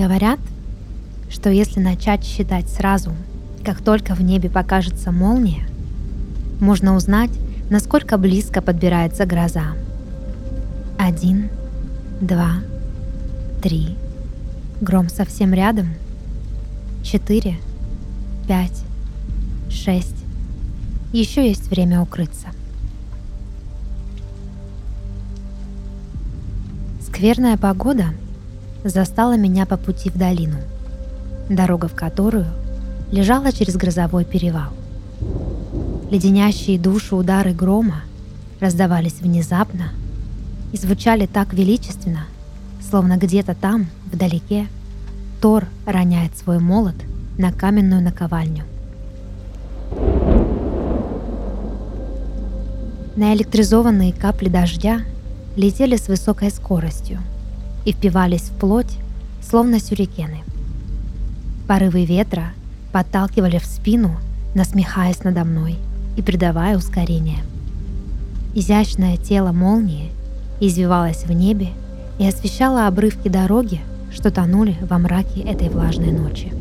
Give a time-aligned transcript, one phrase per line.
[0.00, 0.40] Говорят,
[1.28, 3.12] что если начать считать сразу,
[3.62, 5.66] как только в небе покажется молния,
[6.58, 7.28] можно узнать,
[7.68, 9.74] насколько близко подбирается гроза.
[10.98, 11.50] Один,
[12.18, 12.60] два,
[13.62, 13.94] три.
[14.80, 15.90] Гром совсем рядом.
[17.04, 17.56] Четыре,
[18.48, 18.82] пять,
[19.68, 20.24] шесть.
[21.12, 22.46] Еще есть время укрыться.
[27.06, 28.14] Скверная погода
[28.84, 30.56] застала меня по пути в долину,
[31.48, 32.46] дорога в которую
[33.10, 34.70] лежала через грозовой перевал.
[36.10, 38.02] Леденящие душу удары грома
[38.60, 39.90] раздавались внезапно
[40.72, 42.24] и звучали так величественно,
[42.88, 44.66] словно где-то там, вдалеке,
[45.40, 46.96] Тор роняет свой молот
[47.38, 48.64] на каменную наковальню.
[53.16, 55.00] Наэлектризованные капли дождя
[55.56, 57.20] летели с высокой скоростью
[57.84, 58.98] и впивались в плоть,
[59.42, 60.40] словно сюрикены.
[61.66, 62.52] Порывы ветра
[62.92, 64.16] подталкивали в спину,
[64.54, 65.76] насмехаясь надо мной
[66.16, 67.38] и придавая ускорение.
[68.54, 70.10] Изящное тело молнии
[70.60, 71.68] извивалось в небе
[72.18, 73.80] и освещало обрывки дороги,
[74.12, 76.52] что тонули во мраке этой влажной ночи.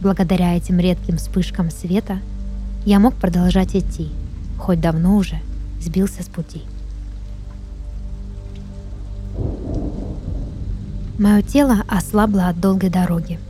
[0.00, 2.18] Благодаря этим редким вспышкам света
[2.86, 4.08] я мог продолжать идти,
[4.58, 5.38] хоть давно уже
[5.80, 6.62] сбился с пути.
[11.18, 13.40] Мое тело ослабло от долгой дороги.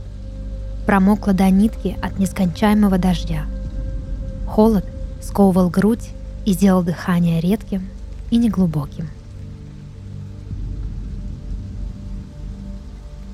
[0.87, 3.45] Промокло до нитки от нескончаемого дождя.
[4.47, 4.85] Холод
[5.21, 6.09] сковывал грудь
[6.45, 7.87] и сделал дыхание редким
[8.31, 9.07] и неглубоким.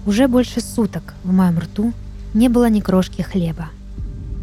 [0.05, 1.93] Уже больше суток в моем рту
[2.33, 3.69] не было ни крошки хлеба,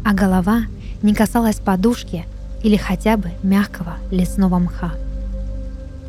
[0.03, 0.63] а голова
[1.03, 2.25] не касалась подушки
[2.63, 4.93] или хотя бы мягкого лесного мха.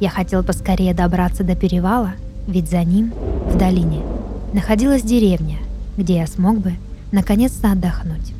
[0.00, 2.14] Я хотел поскорее добраться до перевала,
[2.46, 3.12] ведь за ним
[3.48, 4.02] в долине
[4.52, 5.58] находилась деревня,
[5.96, 6.74] где я смог бы
[7.12, 8.32] наконец-то отдохнуть.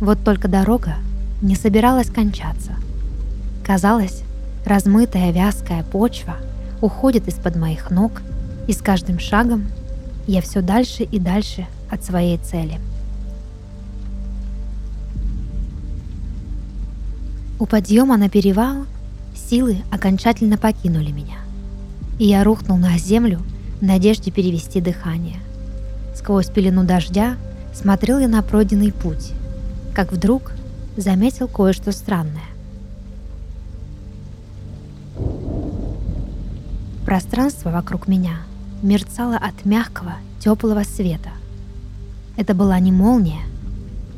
[0.00, 0.96] Вот только дорога
[1.40, 2.72] не собиралась кончаться.
[3.64, 4.22] Казалось,
[4.66, 6.36] размытая вязкая почва
[6.80, 8.22] уходит из-под моих ног,
[8.66, 9.66] и с каждым шагом
[10.26, 12.78] я все дальше и дальше от своей цели.
[17.58, 18.86] У подъема на перевал
[19.48, 21.36] Силы окончательно покинули меня,
[22.18, 23.42] и я рухнул на землю
[23.80, 25.38] в надежде перевести дыхание.
[26.14, 27.36] Сквозь пелену дождя
[27.74, 29.32] смотрел я на пройденный путь,
[29.94, 30.52] как вдруг
[30.96, 32.42] заметил кое-что странное.
[37.04, 38.38] Пространство вокруг меня
[38.82, 41.30] мерцало от мягкого, теплого света.
[42.38, 43.42] Это была не молния.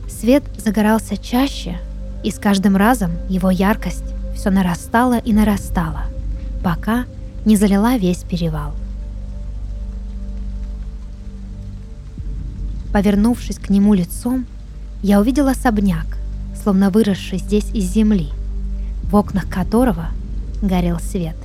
[0.08, 1.78] Свет загорался чаще,
[2.22, 6.02] и с каждым разом его яркость все нарастало и нарастало,
[6.62, 7.06] пока
[7.44, 8.72] не залила весь перевал.
[12.92, 14.46] Повернувшись к нему лицом,
[15.02, 16.18] я увидел особняк,
[16.62, 18.30] словно выросший здесь из земли,
[19.04, 20.08] в окнах которого
[20.62, 21.36] горел свет,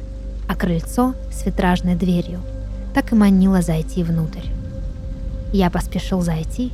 [0.48, 2.40] а крыльцо с витражной дверью
[2.94, 4.48] так и манило зайти внутрь.
[5.54, 6.72] Я поспешил зайти,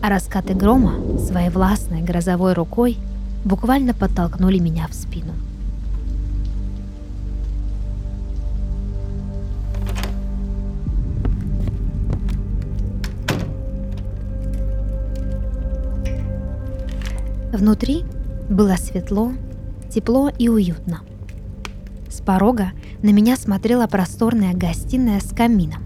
[0.00, 2.98] а раскаты грома своей властной грозовой рукой
[3.44, 5.32] буквально подтолкнули меня в спину.
[17.52, 18.04] Внутри
[18.48, 19.30] было светло,
[19.90, 21.02] тепло и уютно.
[22.08, 25.82] С порога на меня смотрела просторная гостиная с камином,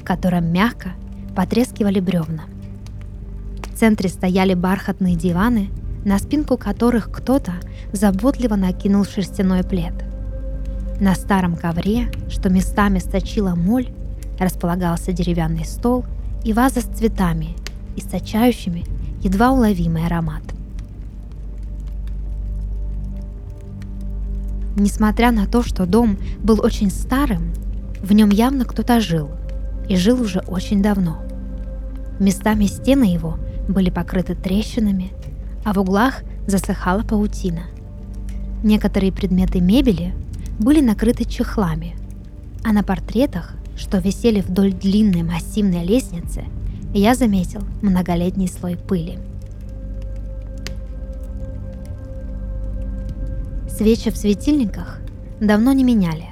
[0.00, 0.90] в котором мягко
[1.34, 2.44] потрескивали бревна.
[3.64, 5.70] В центре стояли бархатные диваны,
[6.04, 7.54] на спинку которых кто-то
[7.92, 9.94] заботливо накинул шерстяной плед.
[11.00, 13.88] На старом ковре, что местами сточила моль,
[14.38, 16.04] располагался деревянный стол
[16.44, 17.56] и ваза с цветами,
[17.96, 18.84] источающими
[19.20, 20.42] едва уловимый аромат.
[24.78, 27.52] Несмотря на то, что дом был очень старым,
[28.00, 29.28] в нем явно кто-то жил,
[29.88, 31.18] и жил уже очень давно.
[32.20, 33.38] Местами стены его
[33.68, 35.10] были покрыты трещинами,
[35.64, 37.62] а в углах засыхала паутина.
[38.62, 40.14] Некоторые предметы мебели
[40.60, 41.96] были накрыты чехлами,
[42.64, 46.44] а на портретах, что висели вдоль длинной массивной лестницы,
[46.94, 49.18] я заметил многолетний слой пыли–
[53.78, 54.98] Свечи в светильниках
[55.40, 56.30] давно не меняли,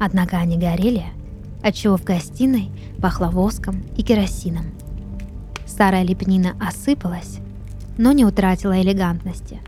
[0.00, 1.04] однако они горели,
[1.62, 4.64] отчего в гостиной пахло воском и керосином.
[5.64, 7.38] Старая лепнина осыпалась,
[7.98, 9.60] но не утратила элегантности.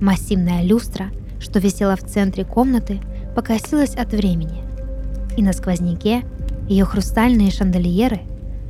[0.00, 3.00] Массивная люстра, что висела в центре комнаты,
[3.36, 4.64] покосилась от времени.
[5.36, 6.24] и на сквозняке
[6.68, 8.22] ее хрустальные шанделиеры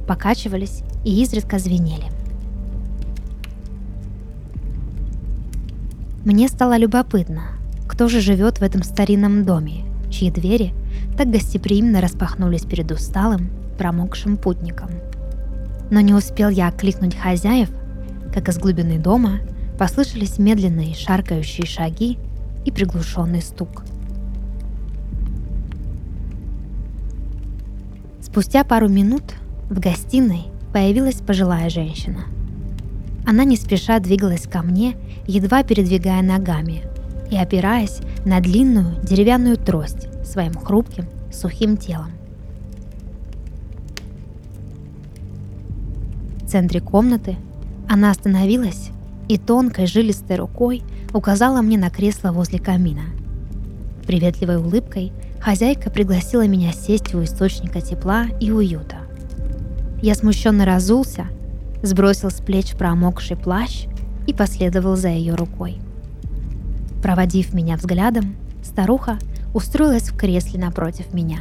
[0.07, 2.05] покачивались и изредка звенели.
[6.27, 7.58] Мне стало любопытно,
[7.89, 10.73] кто же живет в этом старинном доме, чьи двери
[11.17, 14.91] так гостеприимно распахнулись перед усталым, промокшим путником.
[15.91, 17.71] Но не успел я окликнуть хозяев,
[18.33, 19.41] как из глубины дома
[19.79, 22.19] послышались медленные шаркающие шаги
[22.65, 23.85] и приглушенный стук.
[28.21, 29.25] Спустя пару минут
[29.71, 32.25] в гостиной появилась пожилая женщина.
[33.27, 34.97] Она не спеша двигалась ко мне,
[35.27, 36.83] едва передвигая ногами
[37.31, 42.13] и опираясь на длинную деревянную трость своим хрупким, сухим телом.
[46.43, 47.37] В центре комнаты
[47.89, 48.91] она остановилась
[49.29, 50.83] и тонкой жилистой рукой
[51.13, 53.03] указала мне на кресло возле камина.
[54.07, 58.97] Приветливой улыбкой хозяйка пригласила меня сесть у источника тепла и уюта.
[60.01, 61.27] Я смущенно разулся,
[61.83, 63.85] сбросил с плеч промокший плащ
[64.27, 65.79] и последовал за ее рукой.
[67.03, 69.19] Проводив меня взглядом, старуха
[69.55, 71.39] устроилась в кресле напротив меня.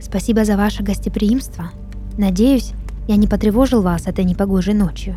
[0.00, 1.72] Спасибо за ваше гостеприимство.
[2.16, 2.72] Надеюсь,
[3.08, 5.16] я не потревожил вас этой непогожей ночью.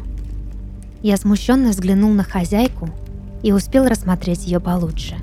[1.04, 2.90] Я смущенно взглянул на хозяйку
[3.44, 5.16] и успел рассмотреть ее получше.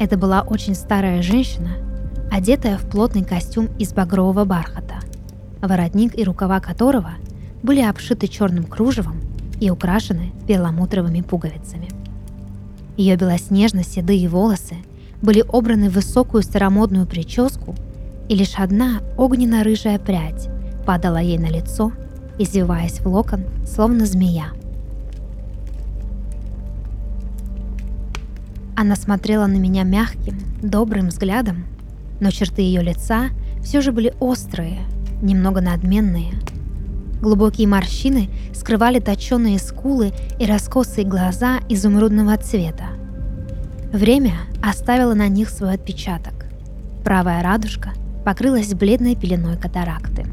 [0.00, 1.72] Это была очень старая женщина,
[2.30, 4.94] одетая в плотный костюм из багрового бархата,
[5.60, 7.10] воротник и рукава которого
[7.62, 9.20] были обшиты черным кружевом
[9.60, 11.90] и украшены перламутровыми пуговицами.
[12.96, 14.76] Ее белоснежно-седые волосы
[15.20, 17.74] были обраны в высокую старомодную прическу,
[18.30, 20.48] и лишь одна огненно-рыжая прядь
[20.86, 21.92] падала ей на лицо,
[22.38, 24.46] извиваясь в локон, словно змея–
[28.80, 31.66] Она смотрела на меня мягким, добрым взглядом,
[32.18, 33.28] но черты ее лица
[33.62, 34.78] все же были острые,
[35.20, 36.32] немного надменные.
[37.20, 42.86] Глубокие морщины скрывали точеные скулы и раскосые глаза изумрудного цвета.
[43.92, 44.32] Время
[44.62, 46.46] оставило на них свой отпечаток.
[47.04, 47.90] Правая радужка
[48.24, 50.24] покрылась бледной пеленой катаракты.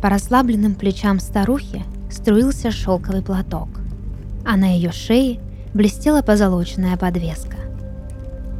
[0.00, 1.82] По расслабленным плечам старухи
[2.12, 3.79] струился шелковый платок
[4.44, 5.40] а на ее шее
[5.74, 7.56] блестела позолоченная подвеска.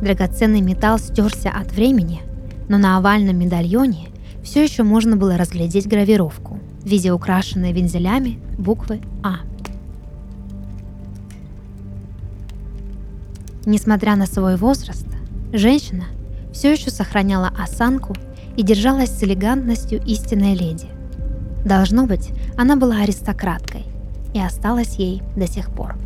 [0.01, 2.23] Драгоценный металл стерся от времени,
[2.69, 4.09] но на овальном медальоне
[4.43, 9.41] все еще можно было разглядеть гравировку в виде украшенной вензелями буквы А.
[13.67, 15.07] Несмотря на свой возраст,
[15.53, 16.05] женщина
[16.53, 18.15] все еще сохраняла осанку
[18.57, 20.87] и держалась с элегантностью истинной леди.
[21.65, 23.85] Должно быть, она была аристократкой,
[24.35, 25.97] и осталась ей до сих пор.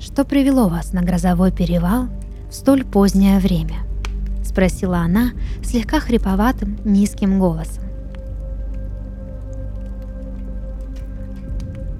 [0.00, 2.08] «Что привело вас на грозовой перевал
[2.50, 3.76] в столь позднее время?»—
[4.44, 5.30] спросила она
[5.62, 7.84] слегка хриповатым низким голосом.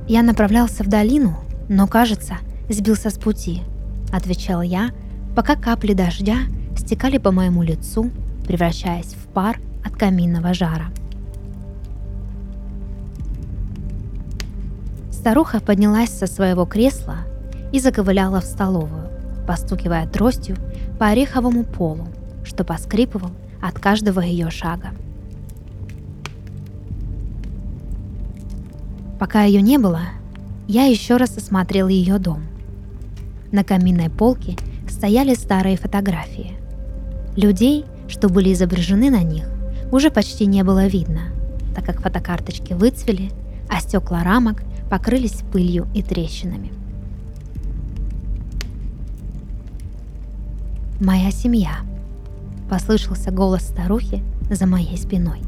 [0.08, 2.34] «Я направлялся в долину, но, кажется,
[2.68, 3.62] сбился с пути»,—
[4.12, 4.90] отвечал я,
[5.34, 6.38] пока капли дождя
[6.76, 8.10] стекали по моему лицу,
[8.46, 10.86] превращаясь в пар от каминного жара.
[15.22, 17.18] Старуха поднялась со своего кресла
[17.70, 19.08] и заковыляла в столовую,
[19.46, 20.56] постукивая тростью
[20.98, 22.08] по ореховому полу,
[22.42, 23.30] что поскрипывал
[23.62, 24.88] от каждого ее шага.
[29.20, 30.00] Пока ее не было,
[30.66, 32.42] я еще раз осмотрел ее дом.
[33.52, 34.56] На каминной полке
[34.88, 36.56] стояли старые фотографии.
[37.36, 39.48] Людей, что были изображены на них,
[39.92, 41.26] уже почти не было видно,
[41.76, 43.30] так как фотокарточки выцвели,
[43.70, 46.70] а стекла рамок покрылись пылью и трещинами.
[51.00, 51.78] «Моя семья»,—
[52.68, 55.40] послышался голос старухи за моей спиной.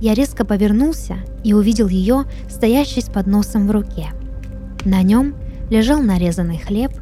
[0.00, 4.10] Я резко повернулся и увидел ее, стоящей с подносом в руке.
[4.84, 5.34] На нем
[5.68, 6.92] лежал нарезанный хлеб,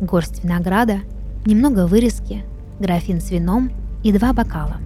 [0.00, 1.00] горсть винограда,
[1.44, 2.44] немного вырезки,
[2.78, 3.72] графин с вином
[4.04, 4.76] и два бокала.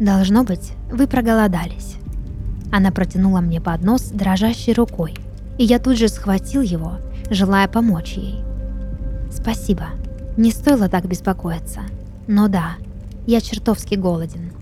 [0.00, 1.96] Должно быть, вы проголодались.
[2.72, 5.14] Она протянула мне поднос дрожащей рукой,
[5.58, 6.94] и я тут же схватил его,
[7.28, 8.42] желая помочь ей.
[9.30, 9.88] Спасибо,
[10.38, 11.82] не стоило так беспокоиться.
[12.26, 12.76] Но да,
[13.26, 14.52] я чертовски голоден.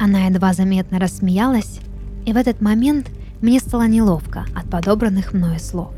[0.00, 1.78] Она едва заметно рассмеялась,
[2.26, 3.10] и в этот момент
[3.40, 5.95] мне стало неловко от подобранных мною слов.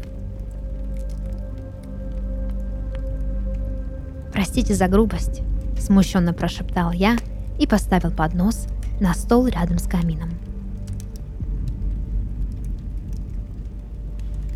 [4.39, 5.43] «Простите за грубость»,–
[5.81, 7.17] смущенно прошептал я
[7.59, 8.69] и поставил поднос
[9.01, 10.31] на стол рядом с камином.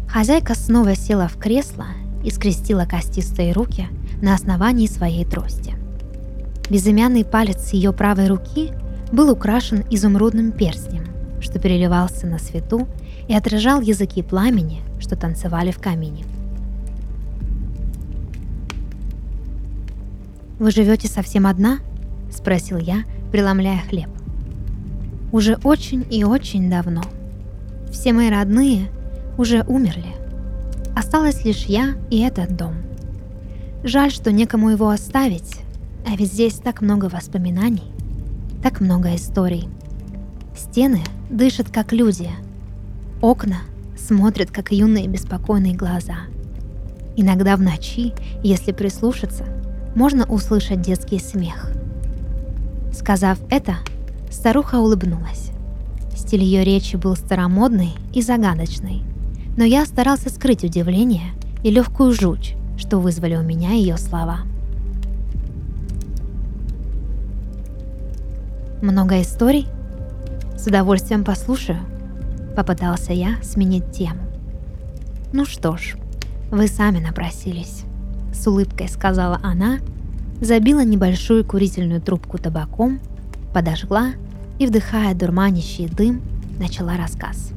[0.06, 1.86] Хозяйка снова села в кресло
[2.22, 3.88] и скрестила костистые руки
[4.20, 5.74] на основании своей трости.
[6.70, 8.70] Безымянный палец ее правой руки
[9.10, 11.06] был украшен изумрудным перстнем,
[11.40, 12.86] что переливался на свету
[13.26, 16.24] и отражал языки пламени, что танцевали в камине.
[20.62, 21.80] «Вы живете совсем одна?»–
[22.30, 23.02] спросил я,
[23.32, 24.08] преломляя хлеб.
[25.32, 27.02] «Уже очень и очень давно.
[27.90, 28.88] Все мои родные
[29.36, 30.14] уже умерли.
[30.94, 32.74] Осталась лишь я и этот дом.
[33.82, 35.56] Жаль, что некому его оставить,
[36.06, 37.90] а ведь здесь так много воспоминаний,
[38.62, 39.68] так много историй.
[40.56, 42.30] Стены дышат как люди,
[43.20, 43.62] окна
[43.98, 46.18] смотрят как юные беспокойные глаза.
[47.16, 48.12] Иногда в ночи,
[48.44, 49.44] если прислушаться,
[49.94, 51.70] можно услышать детский смех.
[52.92, 53.76] Сказав это,
[54.30, 55.50] старуха улыбнулась.
[56.16, 59.02] Стиль ее речи был старомодный и загадочный,
[59.56, 61.32] но я старался скрыть удивление
[61.62, 64.40] и легкую жуть, что вызвали у меня ее слова.
[68.82, 69.68] Много историй?
[70.56, 71.78] С удовольствием послушаю.
[72.56, 74.20] Попытался я сменить тему.
[75.32, 75.96] Ну что ж,
[76.50, 77.84] вы сами напросились.
[78.32, 79.78] С улыбкой сказала она,
[80.40, 83.00] забила небольшую курительную трубку табаком,
[83.54, 84.12] подожгла
[84.58, 86.22] и, вдыхая дурманящий дым,
[86.58, 87.52] начала рассказ.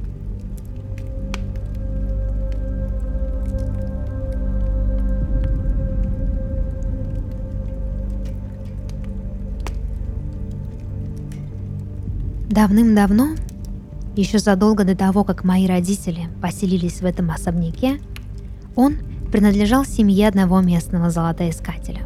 [12.48, 13.34] Давным-давно,
[14.14, 18.00] еще задолго до того, как мои родители поселились в этом особняке,
[18.74, 18.96] он
[19.30, 22.02] принадлежал семье одного местного золотоискателя.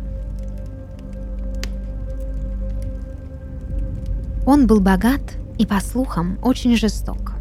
[4.46, 5.20] Он был богат
[5.58, 7.34] и, по слухам, очень жесток.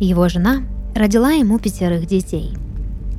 [0.00, 0.62] Его жена
[0.94, 2.54] родила ему пятерых детей,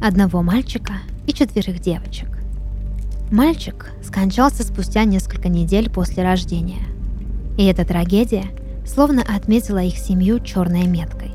[0.02, 0.94] одного мальчика
[1.26, 2.30] и четверых девочек.
[3.32, 6.84] Мальчик скончался спустя несколько недель после рождения.
[7.58, 8.46] И эта трагедия–
[8.90, 11.32] словно отметила их семью черной меткой.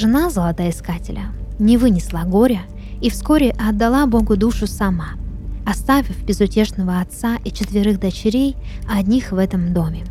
[0.00, 1.26] Жена золотоискателя
[1.58, 2.62] не вынесла горя
[3.02, 5.10] и вскоре отдала Богу душу сама,
[5.66, 8.56] оставив безутешного отца и четверых дочерей
[8.90, 10.06] одних в этом доме.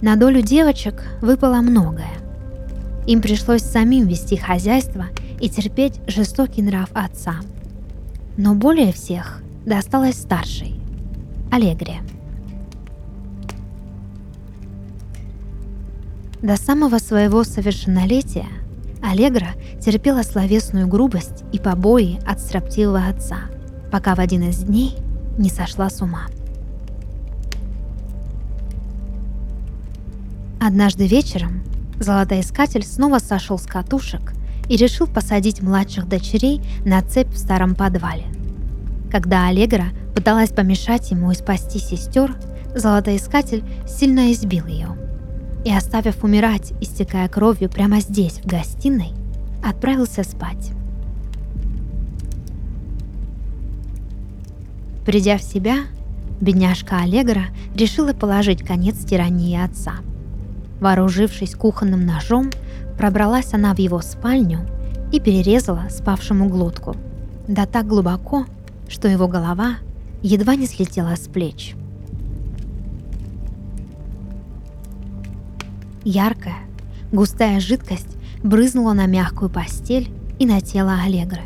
[0.00, 2.16] На долю девочек выпало многое.
[3.06, 5.08] Им пришлось самим вести хозяйство
[5.38, 7.34] и терпеть жестокий нрав отца–
[8.38, 10.80] но более всех досталось старшей–
[11.52, 11.98] Аллегре.
[16.42, 18.46] До самого своего совершеннолетия
[19.02, 19.48] Аллегра
[19.80, 23.38] терпела словесную грубость и побои от строптивого отца,
[23.90, 24.96] пока в один из дней
[25.36, 26.26] не сошла с ума.
[30.60, 31.62] Однажды вечером
[31.98, 34.32] золотоискатель снова сошел с катушек
[34.68, 38.26] и решил посадить младших дочерей на цепь в старом подвале.
[39.10, 42.36] Когда Аллегра пыталась помешать ему и спасти сестер,
[42.76, 45.07] золотоискатель сильно избил ее.
[45.68, 49.12] И оставив умирать, истекая кровью прямо здесь, в гостиной,
[49.62, 50.72] отправился спать.
[55.04, 55.80] Придя в себя,
[56.40, 59.96] бедняжка Аллегра решила положить конец тирании отца.
[60.80, 62.50] Вооружившись кухонным ножом,
[62.98, 64.60] Пробралась она в его спальню
[65.12, 66.96] и перерезала спавшему глотку.
[67.46, 68.46] Да так глубоко,
[68.88, 69.76] что его голова
[70.22, 71.76] едва не слетела с плеч.
[76.10, 76.58] Яркая,
[77.12, 81.42] густая жидкость брызнула на мягкую постель и на тело Аллегры.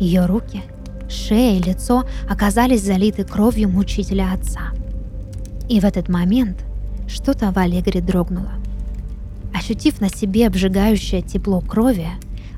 [0.00, 0.62] Ее руки,
[1.08, 4.72] шея и лицо оказались залиты кровью мучителя отца.
[5.68, 6.64] И в этот момент
[7.06, 8.52] что-то в Аллегре дрогнуло–
[9.68, 12.08] Ощутив на себе обжигающее тепло крови,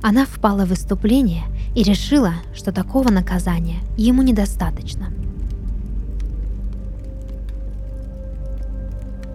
[0.02, 1.42] она впала в выступление
[1.74, 5.06] и решила, что такого наказания ему недостаточно.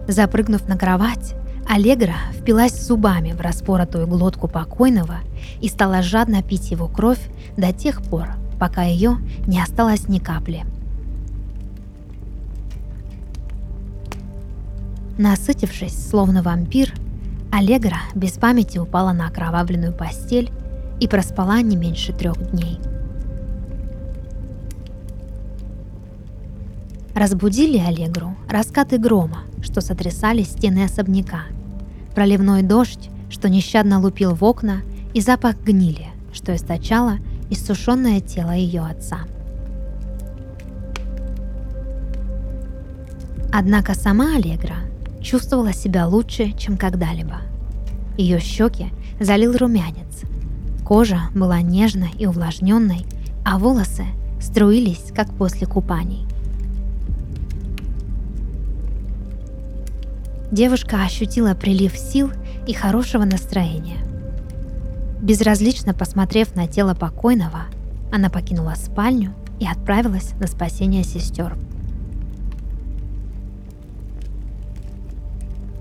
[0.08, 1.34] Запрыгнув на кровать,
[1.68, 5.18] Аллегра впилась зубами в распоротую глотку покойного
[5.60, 7.20] и стала жадно пить его кровь
[7.56, 10.64] до тех пор, пока ее не осталось ни капли.
[15.18, 16.92] Насытившись, словно вампир,
[17.50, 20.50] Аллегра без памяти упала на окровавленную постель
[21.00, 22.78] и проспала не меньше трех дней.
[27.16, 31.44] разбудили Аллегру раскаты грома, что сотрясали стены особняка,
[32.16, 34.80] проливной дождь, что нещадно лупил в окна,
[35.12, 37.18] и запах гнили, что источало
[37.50, 39.18] иссушенное тело ее отца.
[43.52, 44.76] Однако сама Аллегра
[45.20, 47.42] чувствовала себя лучше, чем когда-либо.
[48.16, 48.86] Ее щеки
[49.20, 50.22] залил румянец.
[50.86, 53.04] Кожа была нежной и увлажненной,
[53.44, 54.06] а волосы
[54.40, 56.26] струились, как после купаний.
[60.52, 62.30] Девушка ощутила прилив сил
[62.66, 63.98] и хорошего настроения.
[65.20, 67.62] Безразлично посмотрев на тело покойного,
[68.12, 71.56] она покинула спальню и отправилась на спасение сестер.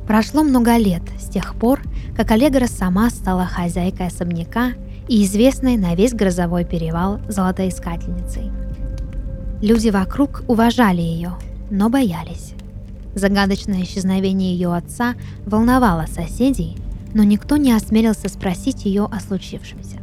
[0.08, 1.82] Прошло много лет с тех пор,
[2.16, 4.72] как Аллегра сама стала хозяйкой особняка
[5.08, 8.52] и известной на весь грозовой перевал золотоискательницей.
[9.62, 11.34] Люди вокруг уважали ее,
[11.70, 12.55] но боялись.
[13.16, 16.78] Загадочное исчезновение ее отца волновало соседей,
[17.14, 19.98] но никто не осмелился спросить ее о случившемся.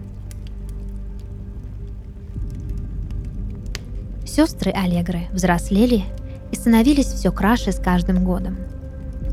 [4.26, 6.04] Сестры Аллегры взрослели
[6.50, 8.56] и становились все краше с каждым годом–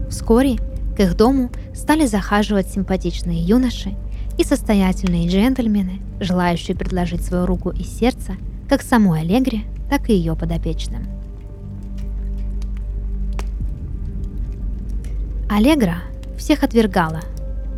[0.10, 0.58] Вскоре
[0.98, 3.96] к их дому стали захаживать симпатичные юноши
[4.38, 8.34] и состоятельные джентльмены, желающие предложить свою руку и сердце
[8.68, 11.19] как самой Аллегре, так и ее подопечным.
[15.52, 16.04] Аллегра
[16.38, 17.22] всех отвергала,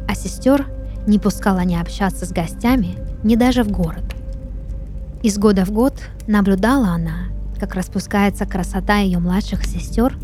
[0.05, 0.67] а сестер
[1.07, 4.03] не пускала ни общаться с гостями, ни даже в город.
[5.23, 5.93] Из года в год
[6.27, 10.17] наблюдала она, как распускается красота ее младших сестер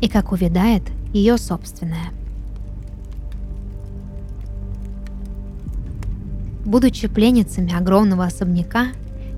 [0.00, 0.82] и как увядает
[1.12, 2.10] ее собственное.
[6.64, 8.88] Будучи пленницами огромного особняка,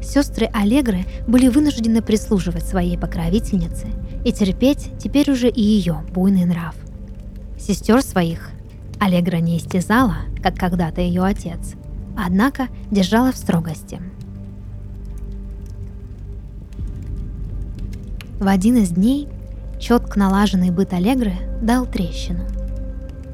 [0.02, 3.88] сестры Аллегры были вынуждены прислуживать своей покровительнице
[4.24, 6.74] и терпеть теперь уже и ее буйный нрав.
[7.60, 8.50] Сестер своих
[8.98, 11.74] Аллегра не истязала, как когда-то ее отец,
[12.16, 14.00] однако держала в строгости.
[18.40, 19.28] В один из дней
[19.78, 22.44] четко налаженный быт Аллегры дал трещину.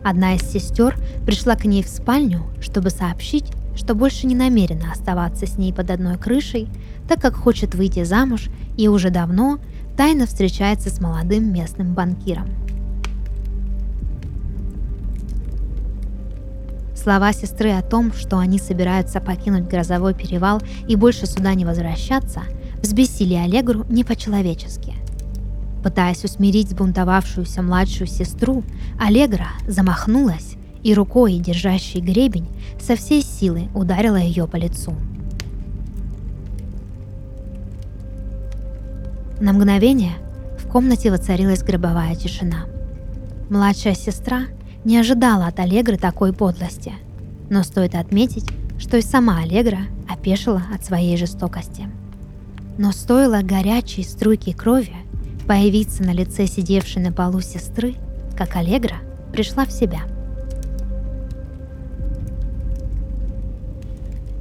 [0.05, 5.47] Одна из сестер пришла к ней в спальню, чтобы сообщить, что больше не намерена оставаться
[5.47, 6.69] с ней под одной крышей,
[7.09, 9.61] так как хочет выйти замуж и уже давно
[9.97, 12.49] тайно встречается с молодым местным банкиром.
[17.07, 22.43] Слова сестры о том, что они собираются покинуть грозовой перевал и больше сюда не возвращаться,
[22.83, 24.93] взбесили Аллегру не по-человечески.
[25.85, 28.65] Пытаясь усмирить сбунтовавшуюся младшую сестру,
[28.99, 32.49] Аллегра замахнулась и рукой, держащей гребень,
[32.81, 34.93] со всей силы ударила ее по лицу.
[39.39, 40.15] На мгновение
[40.59, 42.65] в комнате воцарилась гробовая тишина.
[43.49, 44.47] Младшая сестра
[44.87, 46.93] не ожидала от Аллегры такой подлости,
[47.51, 48.47] но стоит отметить,
[48.79, 51.89] что и сама Аллегра опешила от своей жестокости.
[52.79, 54.95] Но стоило горячей струйки крови
[55.49, 57.97] появиться на лице сидевшей на полу сестры,
[58.39, 58.99] как Аллегра
[59.33, 60.03] пришла в себя.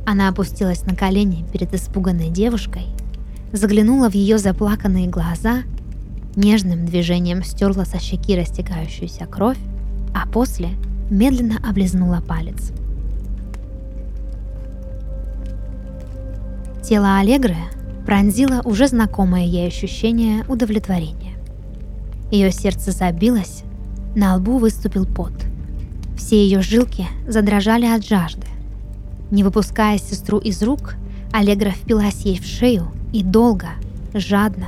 [0.06, 2.86] Она опустилась на колени перед испуганной девушкой,
[3.52, 5.64] заглянула в ее заплаканные глаза,
[6.36, 9.58] нежным движением стерла со щеки растекающуюся кровь,
[10.16, 10.70] а после
[11.10, 12.72] медленно облизнула палец.
[16.82, 17.58] Тело Аллегры
[18.06, 21.34] пронзило уже знакомое ей ощущение удовлетворения.
[22.32, 23.64] Ее сердце забилось,
[24.16, 25.34] на лбу выступил пот.
[26.18, 28.48] Все ее жилки задрожали от жажды.
[29.32, 30.96] Не выпуская сестру из рук,
[31.34, 33.70] Аллегра впилась ей в шею и долго,
[34.14, 34.68] жадно,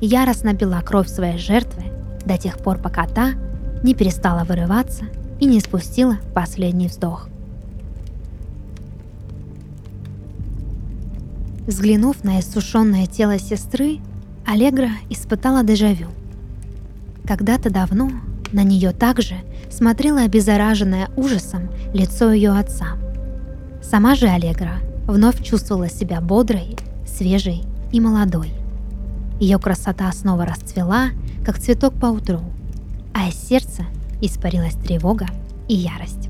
[0.00, 1.82] яростно пила кровь своей жертвы
[2.24, 3.32] до тех пор, пока та
[3.82, 5.04] не перестала вырываться
[5.40, 7.28] и не спустила последний вздох.
[11.66, 13.98] Взглянув на иссушенное тело сестры,
[14.46, 16.08] Аллегра испытала дежавю.
[17.26, 18.10] Когда-то давно
[18.52, 19.34] на нее также
[19.70, 22.96] смотрело обеззараженное ужасом лицо ее отца.
[23.82, 28.52] Сама же Аллегра вновь чувствовала себя бодрой, свежей и молодой.
[29.40, 31.10] Ее красота снова расцвела,
[31.44, 32.40] как цветок по утру,
[33.16, 33.86] а из сердца
[34.20, 35.26] испарилась тревога
[35.68, 36.28] и ярость.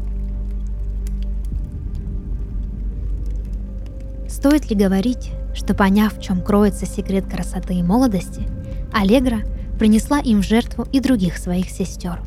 [4.28, 8.46] Стоит ли говорить, что поняв, в чем кроется секрет красоты и молодости,
[8.92, 9.40] Аллегра
[9.80, 12.20] принесла им в жертву и других своих сестер.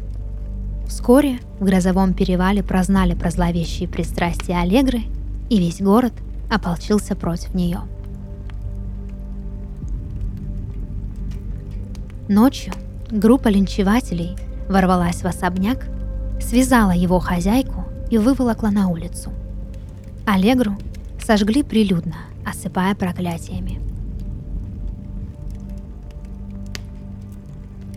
[0.88, 5.04] Вскоре в грозовом перевале прознали про зловещие пристрастия Аллегры,
[5.50, 6.13] и весь город
[6.52, 7.80] ополчился против нее.
[12.28, 12.74] Ночью
[13.10, 14.36] группа линчевателей
[14.69, 15.88] ворвалась в особняк,
[16.39, 19.32] связала его хозяйку и выволокла на улицу.
[20.25, 20.77] Аллегру
[21.21, 23.79] сожгли прилюдно, осыпая проклятиями.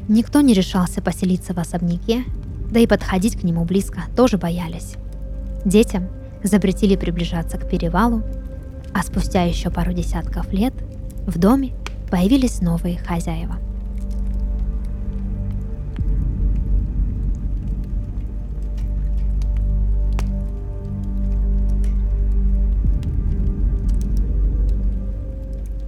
[0.08, 2.24] Никто не решался поселиться в особняке,
[2.70, 4.94] да и подходить к нему близко тоже боялись.
[5.64, 6.08] Детям
[6.42, 8.22] запретили приближаться к перевалу,
[8.92, 10.74] а спустя еще пару десятков лет
[11.26, 11.72] в доме
[12.11, 13.58] появились новые хозяева.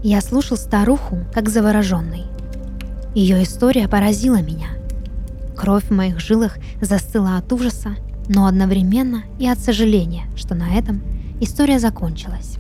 [0.07, 2.25] Я слушал старуху, как завороженный.
[3.14, 4.67] Ее история поразила меня.
[5.57, 7.97] Кровь в моих жилах застыла от ужаса,
[8.29, 11.03] но одновременно и от сожаления, что на этом
[11.40, 12.59] история закончилась.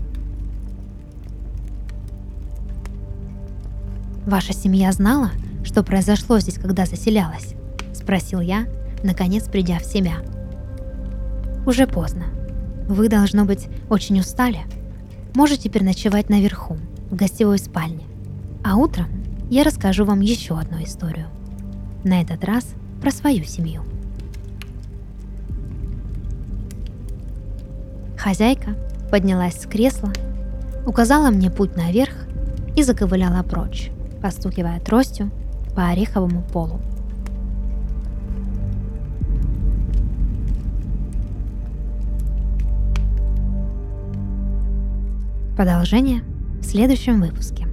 [4.24, 5.30] «Ваша семья знала,
[5.64, 7.52] что произошло здесь, когда заселялась?»–
[7.92, 8.66] спросил я,
[9.02, 10.14] наконец придя в себя.
[11.66, 12.24] «Уже поздно.
[12.88, 14.60] Вы, должно быть, очень устали.
[15.34, 16.78] Можете переночевать наверху,
[17.14, 18.02] в гостевой спальне.
[18.64, 19.06] А утром
[19.48, 21.28] я расскажу вам еще одну историю.
[22.02, 22.66] На этот раз
[23.00, 23.82] про свою семью.
[28.18, 28.74] Хозяйка
[29.12, 30.12] поднялась с кресла,
[30.86, 32.14] указала мне путь наверх
[32.74, 35.30] и заковыляла прочь, постукивая тростью
[35.76, 36.80] по ореховому полу.
[45.56, 46.24] Продолжение
[46.64, 47.66] в следующем выпуске.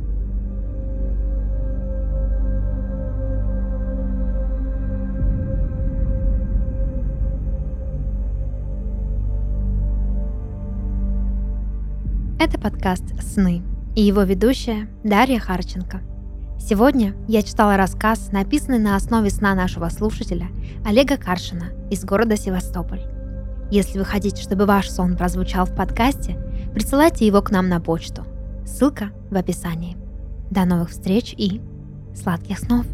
[12.38, 13.62] Это подкаст «Сны»
[13.96, 16.02] и его ведущая Дарья Харченко.
[16.60, 20.48] Сегодня я читала рассказ, написанный на основе сна нашего слушателя
[20.86, 23.02] Олега Каршина из города Севастополь.
[23.72, 26.38] Если вы хотите, чтобы ваш сон прозвучал в подкасте,
[26.74, 28.26] присылайте его к нам на почту.
[28.72, 29.98] Ссылка в описании.
[30.50, 31.62] До новых встреч и
[32.16, 32.86] сладких снов!